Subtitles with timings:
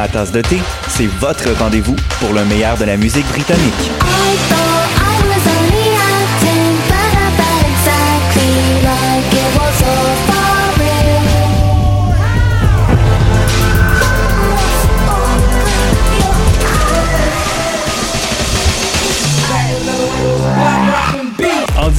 [0.00, 3.90] Ma tasse de thé, c'est votre rendez-vous pour le meilleur de la musique britannique.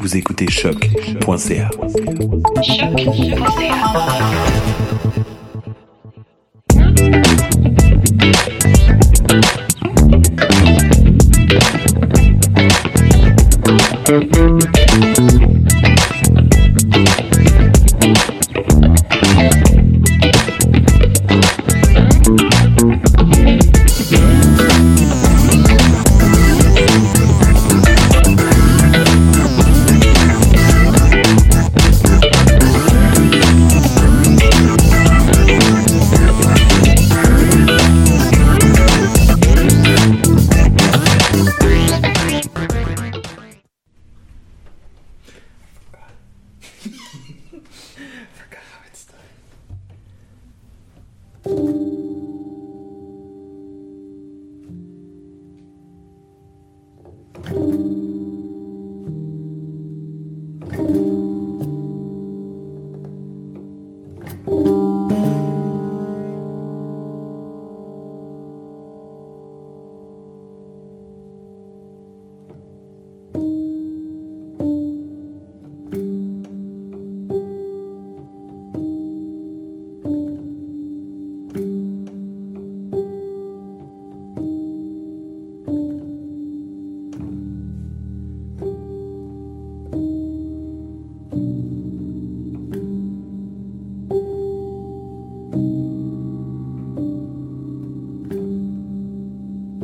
[0.00, 1.70] Vous écoutez choc.ca.
[2.62, 3.14] Choc.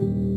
[0.01, 0.30] you.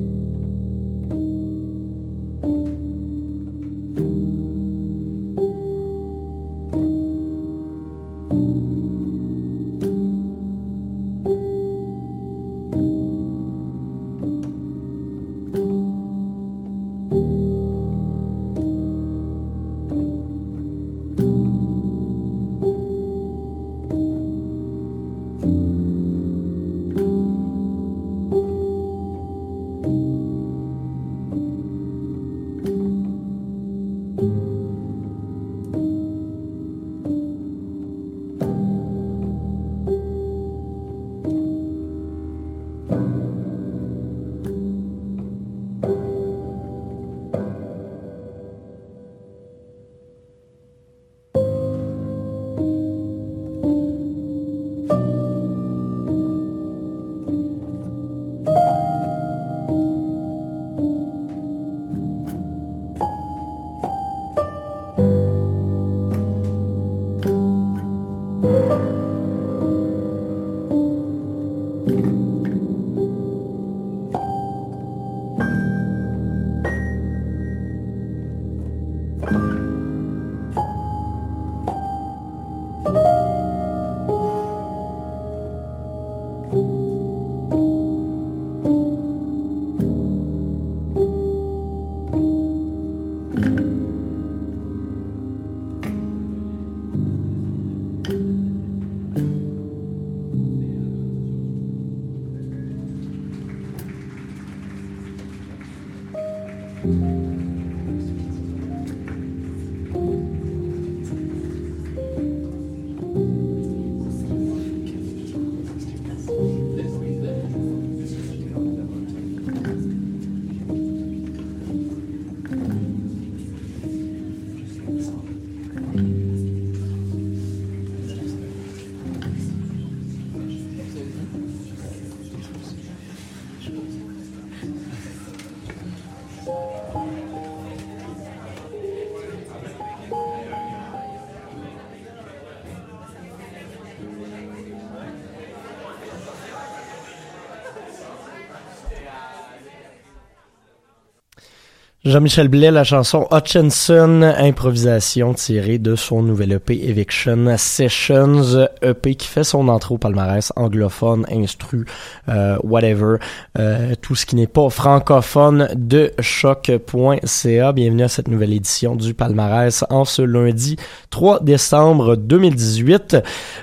[152.05, 159.27] Jean-Michel Blais, la chanson Hutchinson, improvisation tirée de son nouvel EP Eviction Sessions, EP qui
[159.27, 161.85] fait son entrée au palmarès anglophone, instru,
[162.29, 163.17] euh, whatever,
[163.57, 167.71] euh, tout ce qui n'est pas francophone de choc.ca.
[167.71, 170.77] Bienvenue à cette nouvelle édition du palmarès en ce lundi
[171.09, 173.17] 3 décembre 2018.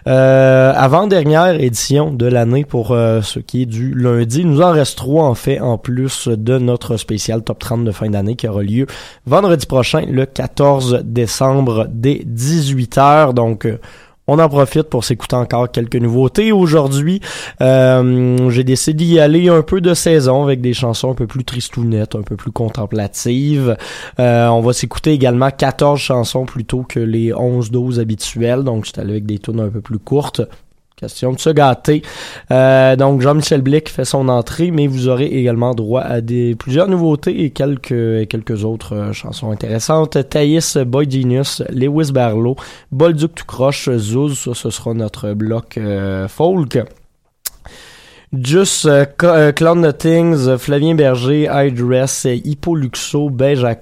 [0.07, 4.45] Euh, avant-dernière édition de l'année pour ce qui est du lundi.
[4.45, 8.09] Nous en reste trois en fait en plus de notre spécial top 30 de fin
[8.09, 8.87] d'année qui aura lieu
[9.27, 13.35] vendredi prochain, le 14 décembre, dès 18h.
[13.35, 13.67] Donc,
[14.33, 16.53] on en profite pour s'écouter encore quelques nouveautés.
[16.53, 17.21] Aujourd'hui,
[17.61, 21.45] euh, j'ai décidé d'y aller un peu de saison avec des chansons un peu plus
[21.45, 23.77] tristounettes, un peu plus contemplatives.
[24.21, 28.63] Euh, on va s'écouter également 14 chansons plutôt que les 11-12 habituelles.
[28.63, 30.43] Donc, j'étais allé avec des tunes un peu plus courtes.
[31.01, 32.03] Question de se gâter.
[32.51, 36.89] Euh, donc Jean-Michel Blick fait son entrée, mais vous aurez également droit à des plusieurs
[36.89, 40.19] nouveautés et quelques quelques autres euh, chansons intéressantes.
[40.29, 42.57] Thaïs, Boy Genius, Lewis Barlow,
[42.93, 46.79] Bolduc tout croche, Zouz, ça ce sera notre bloc euh, folk.
[48.33, 53.75] Just euh, euh, euh, Flavien Berger, Dress, Hippo Luxo, Beige à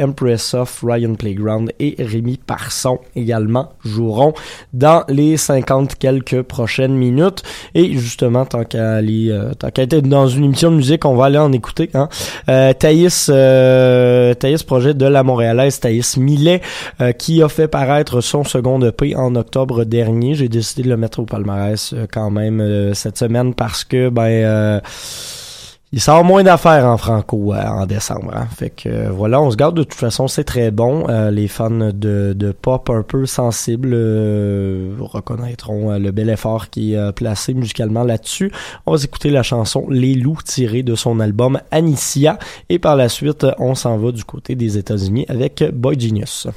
[0.00, 4.34] Empress of, Ryan Playground et Rémi Parson également joueront
[4.72, 7.44] dans les 50 quelques prochaines minutes.
[7.76, 11.14] Et justement, tant qu'à aller, euh, tant qu'à être dans une émission de musique, on
[11.14, 11.90] va aller en écouter.
[11.94, 12.08] Hein.
[12.48, 16.62] Euh, Thaïs, euh, Thaïs projet de la Montréalaise, Thaïs Millet,
[17.00, 20.34] euh, qui a fait paraître son second EP en octobre dernier.
[20.34, 24.08] J'ai décidé de le mettre au palmarès euh, quand même euh, cette semaine parce que
[24.08, 24.80] ben euh,
[25.92, 28.32] il sort moins d'affaires en franco euh, en décembre.
[28.34, 28.48] hein.
[28.56, 31.06] Fait que euh, voilà, on se garde de toute façon, c'est très bon.
[31.08, 36.68] Euh, les fans de, de pop un peu sensibles euh, reconnaîtront euh, le bel effort
[36.68, 38.50] qui est placé musicalement là-dessus.
[38.86, 43.08] On va s'écouter la chanson Les loups tirée de son album Anicia et par la
[43.08, 46.48] suite, on s'en va du côté des États-Unis avec Boy Genius.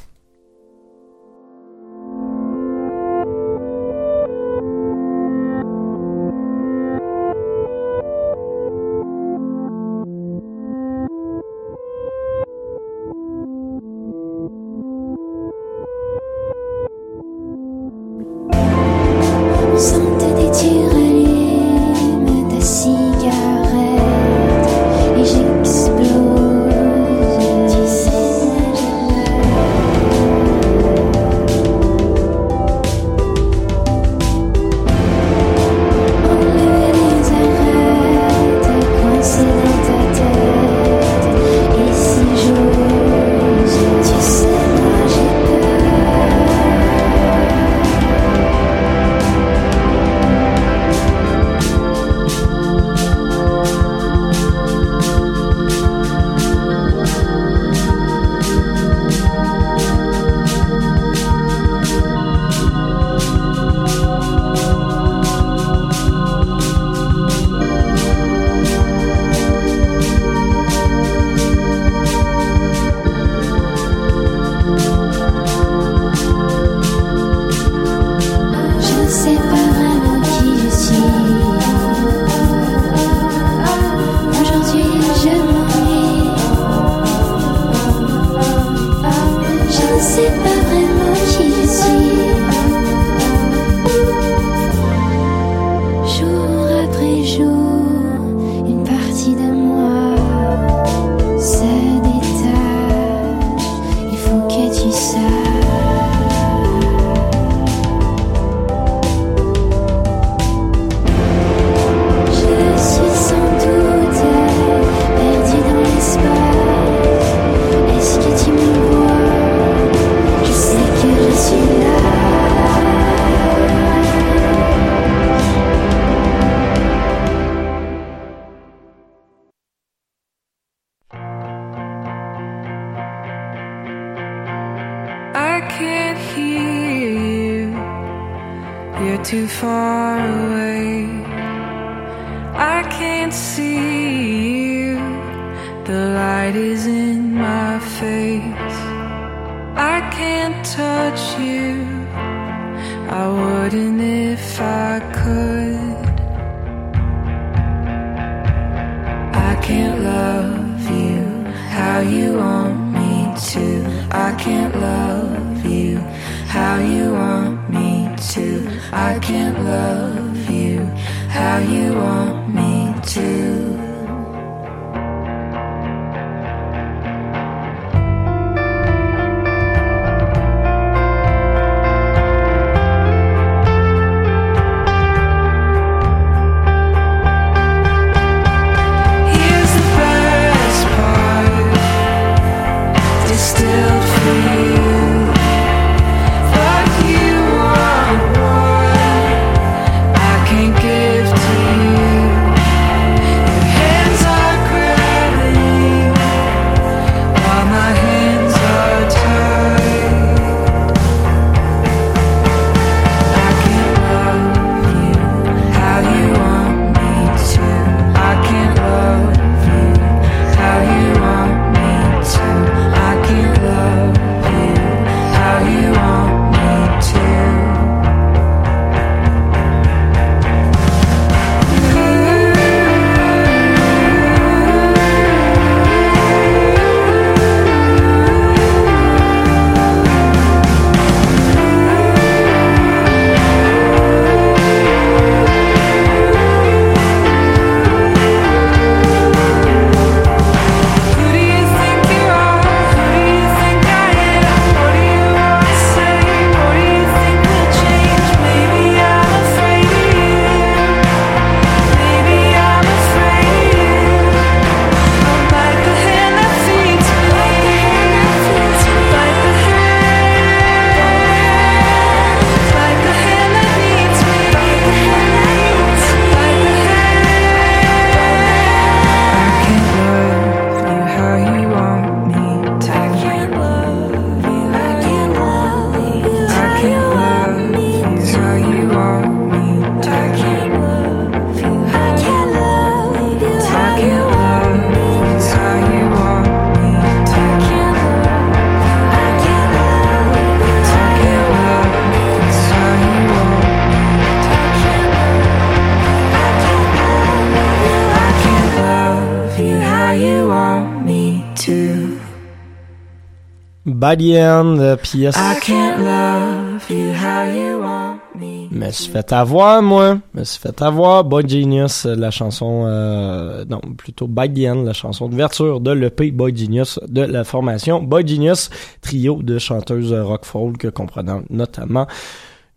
[314.07, 315.35] By the end, euh, pièce.
[315.35, 318.69] I can't love you how you want me.
[318.71, 320.19] Me suis fait avoir, moi.
[320.33, 321.26] Me suis fait avoir.
[321.26, 325.92] Boy Genius, euh, la chanson, euh, non, plutôt By the End, la chanson d'ouverture de
[325.92, 328.69] l'EP Boy Genius de la formation Boy Genius,
[329.02, 332.07] trio de chanteuses rock folk comprenant notamment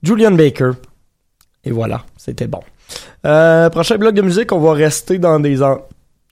[0.02, 0.72] Julian Baker.
[1.62, 2.60] Et voilà, c'était bon.
[3.24, 5.78] Euh, prochain bloc de musique, on va rester dans des am-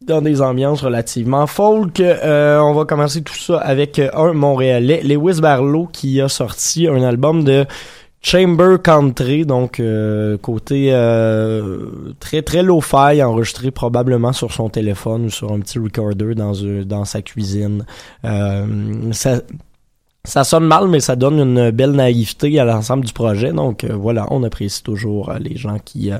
[0.06, 2.00] dans des ambiances relativement folk.
[2.00, 6.86] Euh, on va commencer tout ça avec euh, un Montréalais, Lewis Barlow, qui a sorti
[6.86, 7.66] un album de
[8.20, 11.86] Chamber Country, donc euh, côté euh,
[12.20, 16.82] très très low-fi, enregistré probablement sur son téléphone ou sur un petit recorder dans un-
[16.84, 17.84] dans sa cuisine.
[18.24, 18.66] Euh,
[19.12, 19.40] ça
[20.28, 23.50] ça sonne mal, mais ça donne une belle naïveté à l'ensemble du projet.
[23.50, 26.18] Donc euh, voilà, on apprécie toujours euh, les gens qui euh,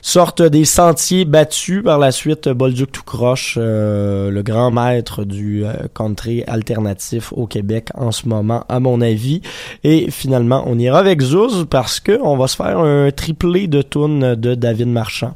[0.00, 1.82] sortent des sentiers battus.
[1.82, 7.88] Par la suite, Bolduc tout croche, euh, le grand maître du country alternatif au Québec
[7.94, 9.42] en ce moment, à mon avis.
[9.82, 13.82] Et finalement, on ira avec Zouz parce que on va se faire un triplé de
[13.82, 15.34] tunes de David Marchand.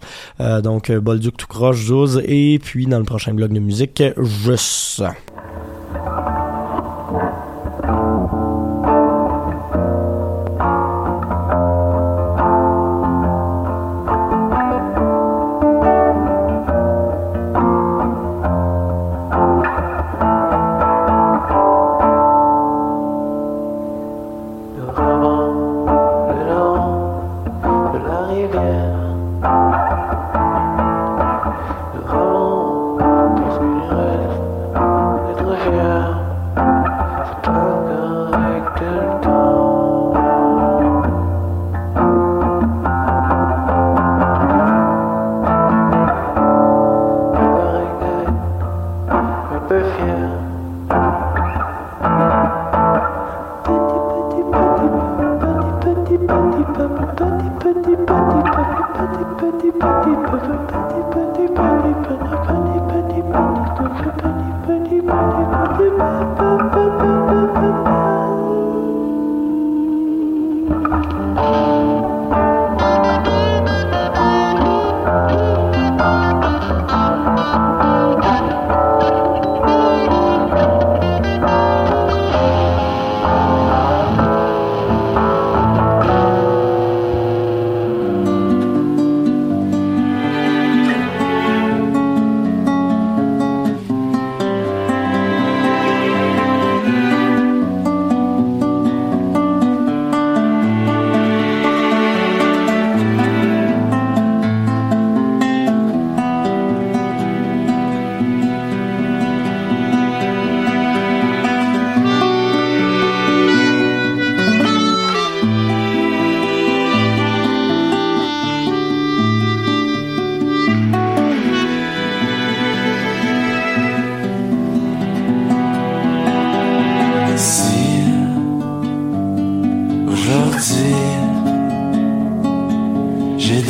[0.63, 5.03] Donc Bolduc tout croche, Zouz, et puis dans le prochain bloc de musique, Juste.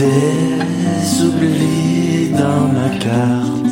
[0.03, 3.71] Des oublis dans ma carte,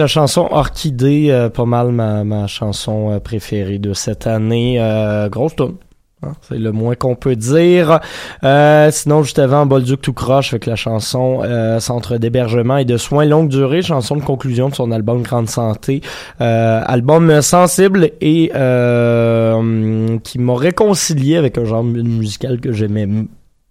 [0.00, 4.80] la chanson Orchidée, euh, pas mal ma, ma chanson euh, préférée de cette année.
[4.80, 5.76] Euh, grosse tune.
[6.22, 8.00] Hein, c'est le moins qu'on peut dire.
[8.44, 12.98] Euh, sinon, juste avant, Bolduc tout croche avec la chanson euh, Centre d'hébergement et de
[12.98, 16.02] soins longue durée, chanson de conclusion de son album Grande Santé.
[16.42, 23.08] Euh, album sensible et euh, hum, qui m'a réconcilié avec un genre musical que j'aimais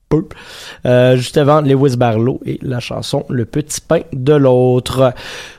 [0.10, 0.26] peu.
[0.86, 5.14] Euh, juste avant, Lewis Barlow et la chanson Le Petit Pain de l'autre.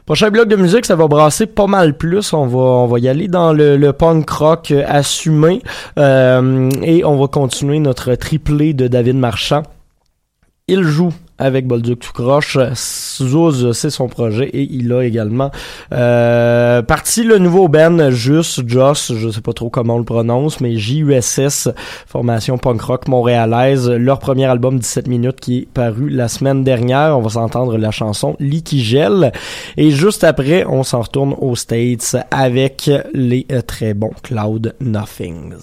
[0.04, 2.32] Prochain bloc de musique, ça va brasser pas mal plus.
[2.32, 5.62] On va, on va y aller dans le, punk rock assumé
[5.98, 9.62] euh, et on va continuer notre triplé de David Marchand.
[10.68, 12.58] Il joue avec Bolduc tout croche.
[12.74, 15.50] Zouz, c'est son projet et il a également
[15.92, 20.60] euh, parti le nouveau band Juste Joss, je sais pas trop comment on le prononce,
[20.60, 21.68] mais JUSS,
[22.06, 23.90] formation punk rock montréalaise.
[23.90, 27.18] Leur premier album 17 minutes qui est paru la semaine dernière.
[27.18, 29.32] On va s'entendre la chanson Liquigel.
[29.76, 35.54] Et juste après, on s'en retourne aux States avec les euh, très bons Cloud Nothings.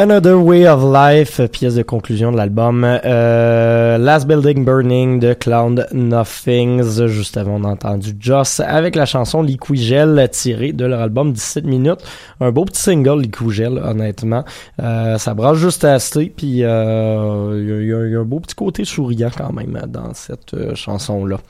[0.00, 2.84] Another Way of Life, pièce de conclusion de l'album.
[2.84, 7.06] Euh, Last Building Burning de Cloud Nothings.
[7.06, 11.66] Juste avant, on a entendu Joss avec la chanson Liquigel tirée de leur album 17
[11.66, 12.00] minutes.
[12.40, 14.42] Un beau petit single Liquigel, honnêtement.
[14.80, 18.54] Euh, ça brasse juste assez, puis euh, il il y, y a un beau petit
[18.54, 21.40] côté souriant quand même dans cette euh, chanson-là.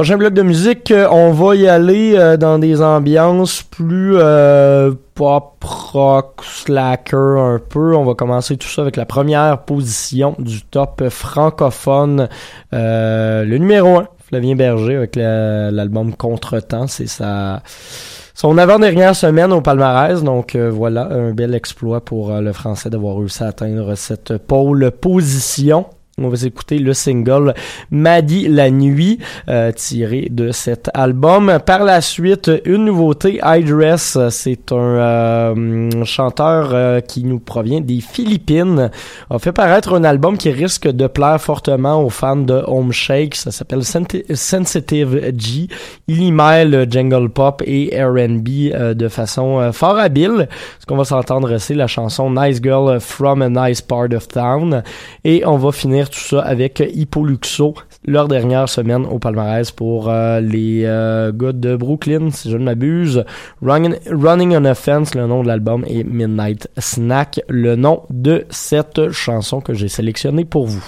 [0.00, 4.92] Prochain bloc de musique, euh, on va y aller euh, dans des ambiances plus euh,
[5.14, 7.94] pop rock, slacker un peu.
[7.94, 12.30] On va commencer tout ça avec la première position du top francophone,
[12.72, 16.86] euh, le numéro 1, Flavien Berger avec la- l'album Contretemps.
[16.86, 17.60] C'est sa
[18.32, 22.88] son avant-dernière semaine au palmarès, donc euh, voilà, un bel exploit pour euh, le français
[22.88, 25.84] d'avoir réussi à atteindre cette pôle position.
[26.20, 27.54] On va écouter le single
[27.90, 31.58] Maddy la nuit euh, tiré de cet album.
[31.64, 38.00] Par la suite, une nouveauté, Idress, c'est un euh, chanteur euh, qui nous provient des
[38.00, 38.90] Philippines,
[39.30, 43.34] a fait paraître un album qui risque de plaire fortement aux fans de Home Shake.
[43.34, 45.68] Ça s'appelle Sensitive G.
[46.06, 50.48] Il y mêle jungle pop et R&B euh, de façon euh, fort habile.
[50.78, 54.82] Ce qu'on va s'entendre, c'est la chanson Nice Girl from a Nice Part of Town.
[55.24, 60.40] Et on va finir tout ça avec Hippoluxo, leur dernière semaine au palmarès pour euh,
[60.40, 63.24] les euh, gars de Brooklyn, si je ne m'abuse.
[63.62, 68.44] Running, Running on a Fence, le nom de l'album, et Midnight Snack, le nom de
[68.50, 70.84] cette chanson que j'ai sélectionnée pour vous.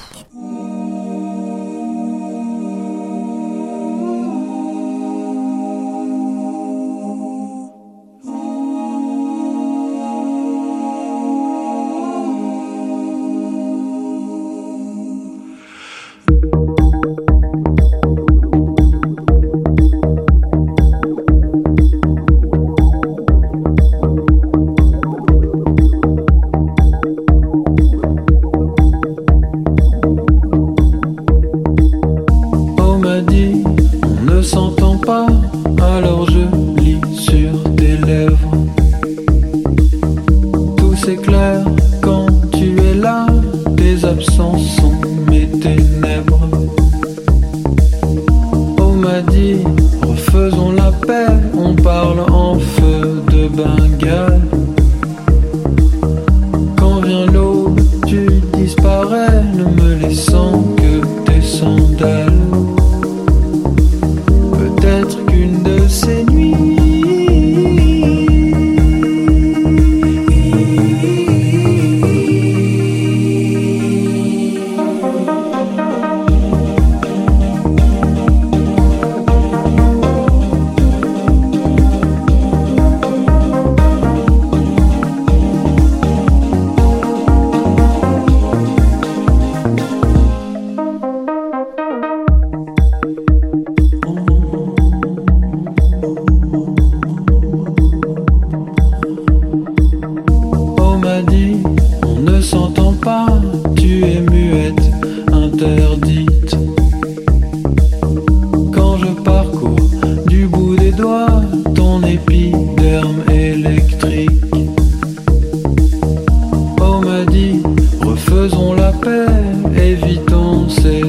[119.93, 121.03] Évitons ces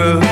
[0.00, 0.29] girl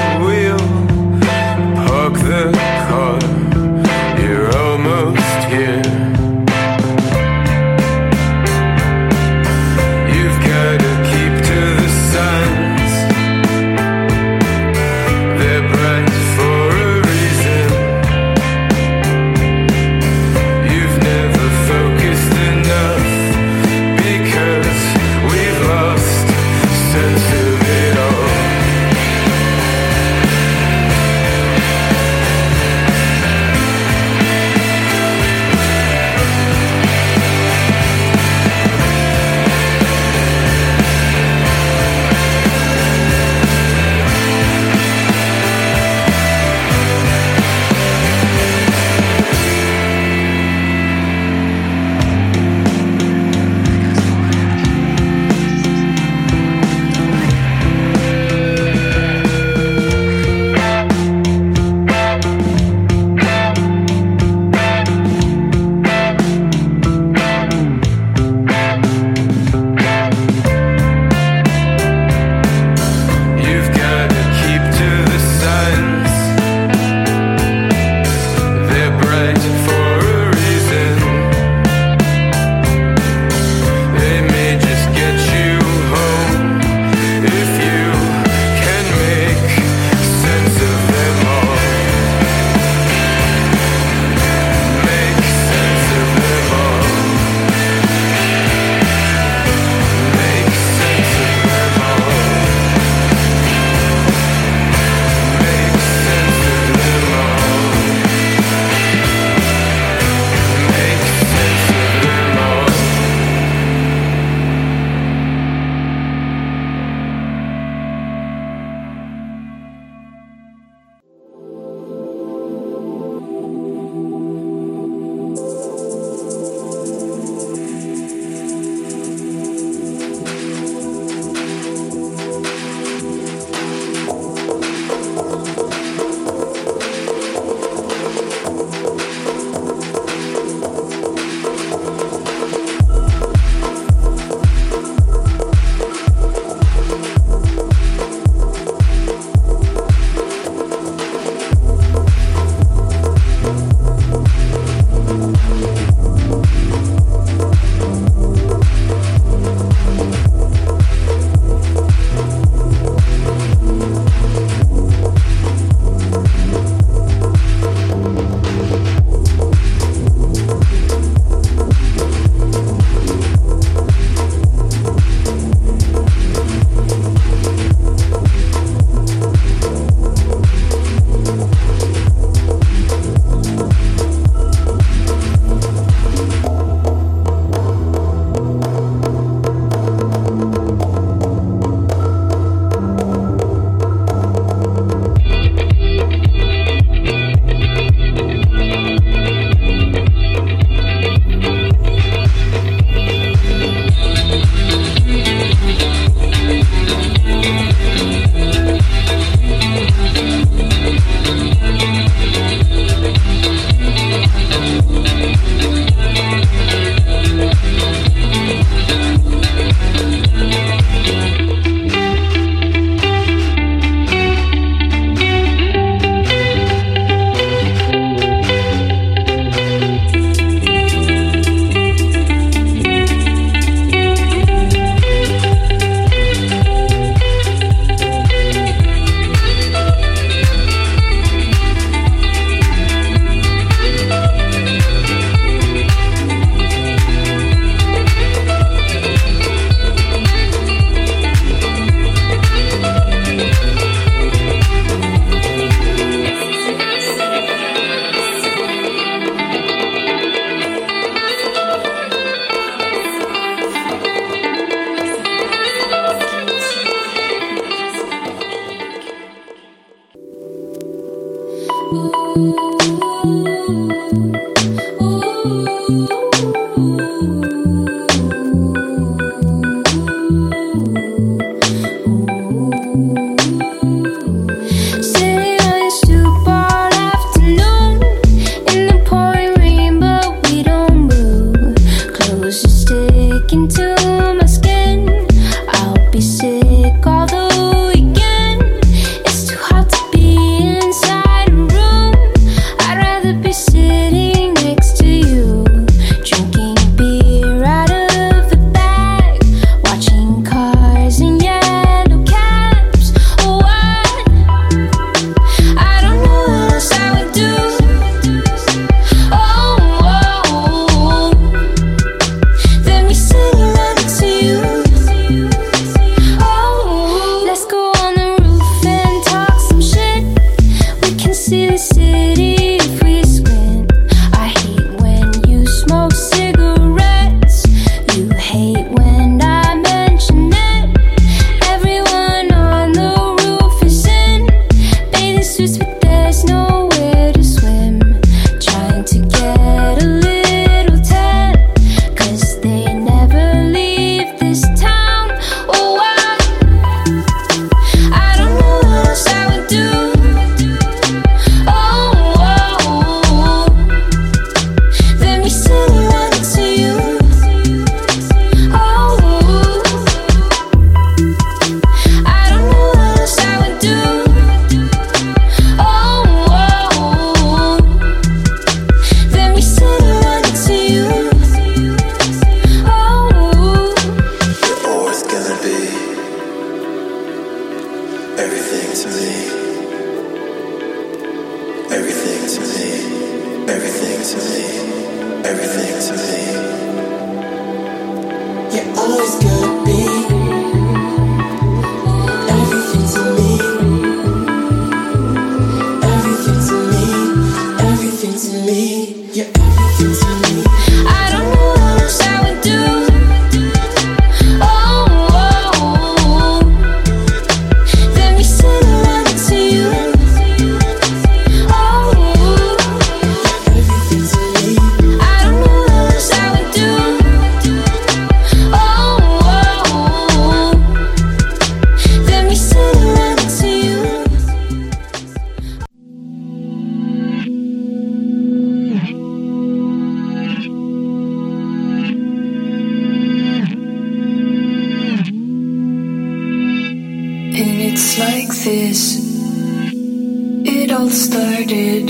[450.98, 452.08] all started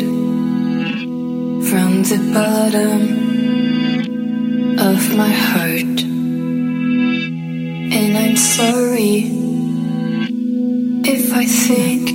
[1.68, 3.03] from the bottom
[4.78, 6.01] of my heart.
[7.99, 9.16] And I'm sorry
[11.05, 12.09] if I think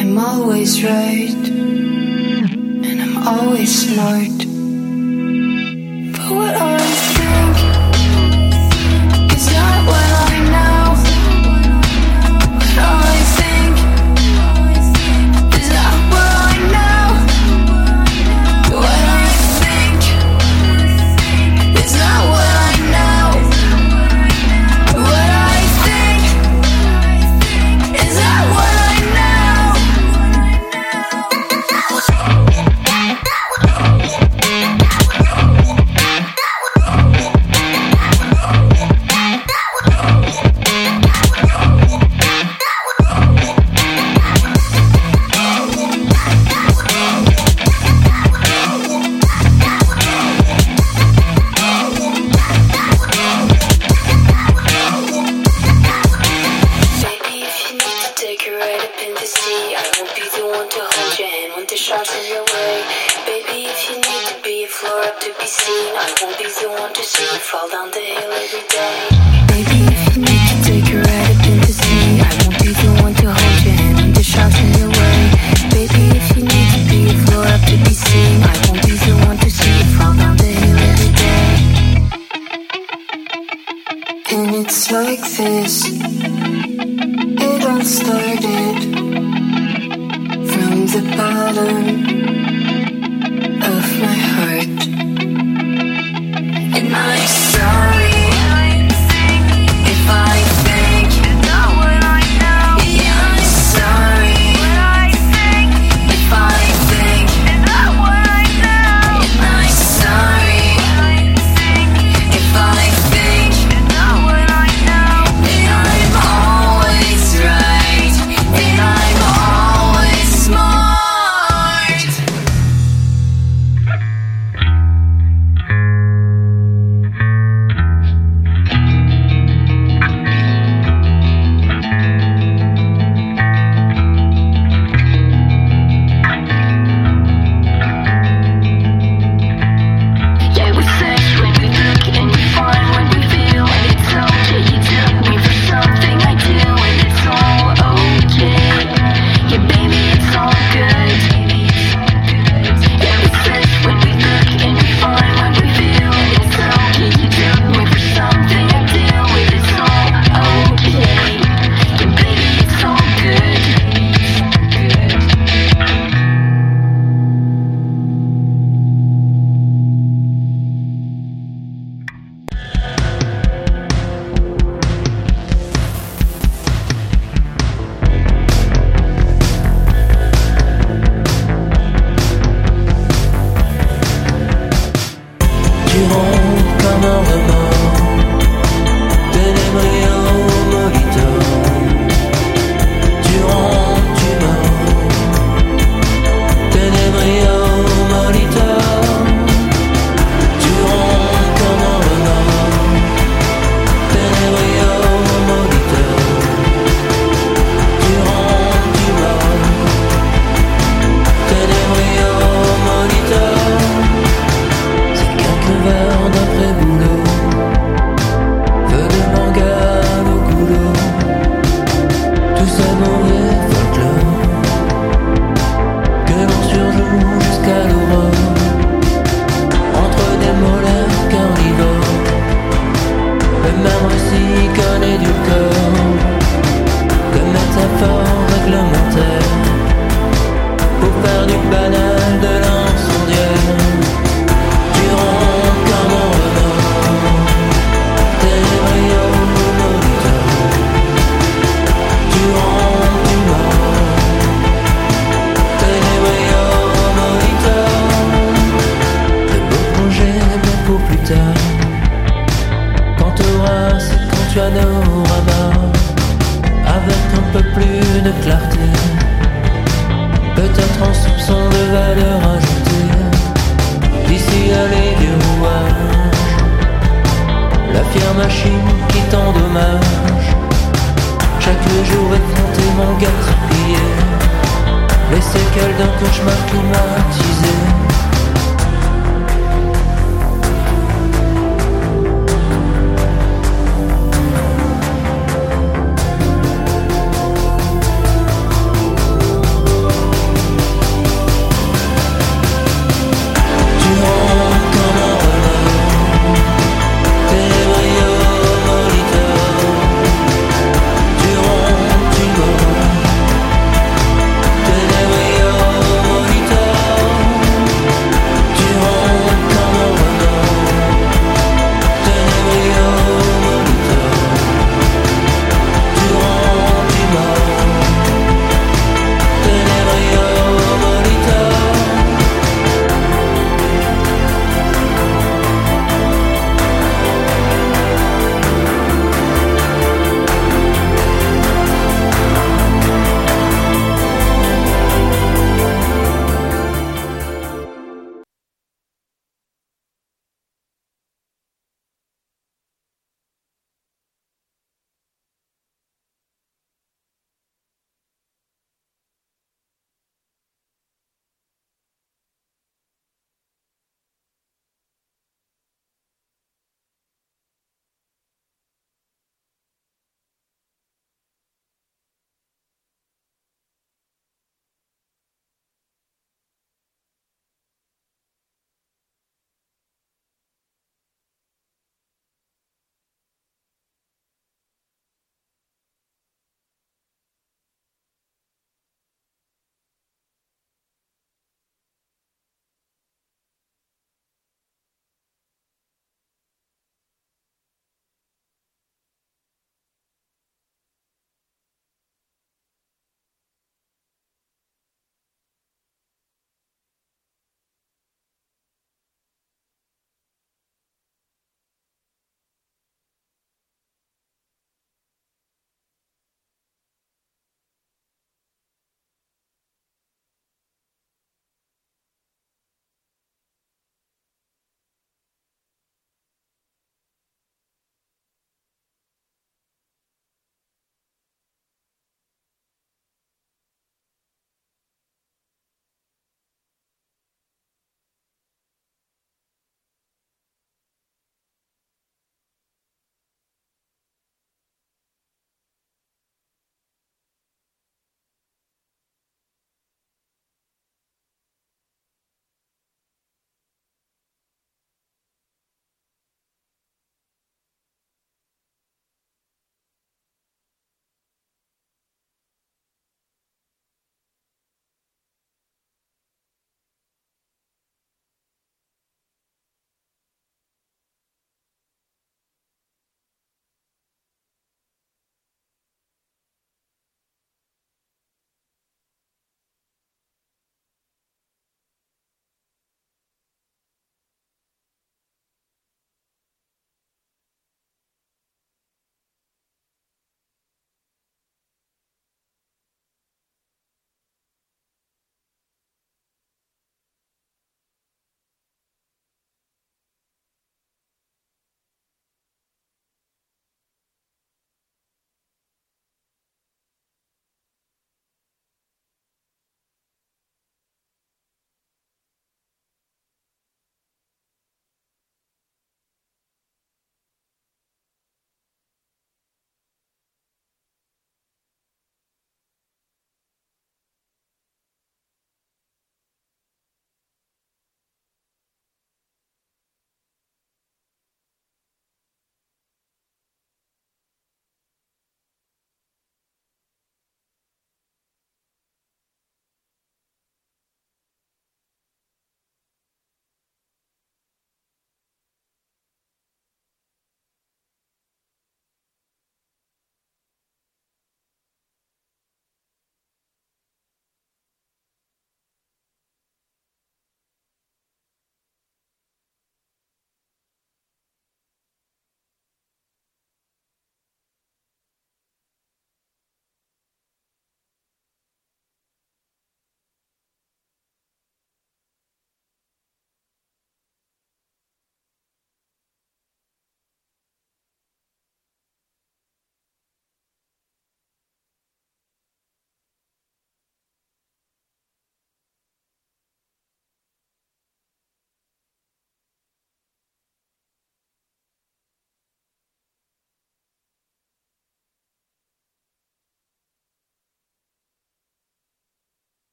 [0.00, 1.44] I'm always right
[2.86, 4.55] and I'm always smart.